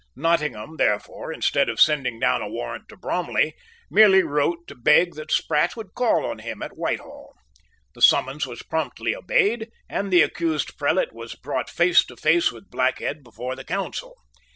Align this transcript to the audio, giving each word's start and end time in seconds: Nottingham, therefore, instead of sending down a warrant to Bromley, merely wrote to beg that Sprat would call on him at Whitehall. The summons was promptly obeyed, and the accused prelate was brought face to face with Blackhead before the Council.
Nottingham, 0.15 0.77
therefore, 0.77 1.31
instead 1.31 1.69
of 1.69 1.79
sending 1.79 2.19
down 2.19 2.41
a 2.41 2.49
warrant 2.49 2.89
to 2.89 2.97
Bromley, 2.97 3.53
merely 3.87 4.23
wrote 4.23 4.65
to 4.65 4.73
beg 4.73 5.13
that 5.13 5.31
Sprat 5.31 5.75
would 5.75 5.93
call 5.93 6.25
on 6.25 6.39
him 6.39 6.63
at 6.63 6.75
Whitehall. 6.75 7.35
The 7.93 8.01
summons 8.01 8.47
was 8.47 8.63
promptly 8.63 9.15
obeyed, 9.15 9.69
and 9.87 10.09
the 10.11 10.23
accused 10.23 10.75
prelate 10.79 11.13
was 11.13 11.35
brought 11.35 11.69
face 11.69 12.03
to 12.05 12.17
face 12.17 12.51
with 12.51 12.71
Blackhead 12.71 13.23
before 13.23 13.55
the 13.55 13.63
Council. 13.63 14.15